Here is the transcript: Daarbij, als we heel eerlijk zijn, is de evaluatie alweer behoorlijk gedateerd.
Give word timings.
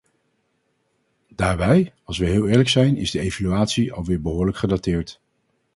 Daarbij, 1.27 1.93
als 2.03 2.17
we 2.17 2.25
heel 2.25 2.47
eerlijk 2.47 2.69
zijn, 2.69 2.97
is 2.97 3.11
de 3.11 3.19
evaluatie 3.19 3.93
alweer 3.93 4.21
behoorlijk 4.21 4.57
gedateerd. 4.57 5.21